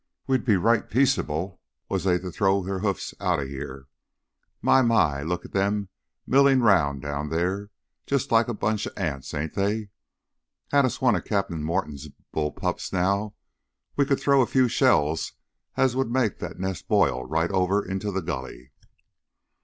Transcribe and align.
We'd 0.25 0.43
be 0.45 0.55
right 0.55 0.89
peaceable 0.89 1.61
was 1.87 2.05
they 2.05 2.17
to 2.17 2.31
throw 2.31 2.63
their 2.63 2.79
hoofs 2.79 3.13
outta 3.19 3.45
heah. 3.45 3.83
My, 4.59 4.81
my, 4.81 5.21
lookit 5.21 5.51
them 5.51 5.89
millin' 6.25 6.63
round 6.63 7.03
down 7.03 7.29
theah. 7.29 7.69
Jus' 8.07 8.31
like 8.31 8.47
a 8.47 8.55
bunch 8.55 8.87
of 8.87 8.97
ants, 8.97 9.31
ain't 9.35 9.53
they? 9.53 9.89
Had 10.71 10.85
us 10.85 11.01
one 11.01 11.13
of 11.15 11.25
Cap'n 11.25 11.61
Morton's 11.61 12.07
bull 12.31 12.51
pups 12.51 12.91
now, 12.91 13.35
we 13.95 14.03
could 14.03 14.19
throw 14.19 14.41
us 14.41 14.49
a 14.49 14.51
few 14.51 14.67
shells 14.67 15.33
as 15.77 15.95
would 15.95 16.09
make 16.09 16.39
that 16.39 16.57
nest 16.57 16.87
boil 16.87 17.23
right 17.25 17.51
over 17.51 17.87
into 17.87 18.11
the 18.11 18.23
gully!" 18.23 18.71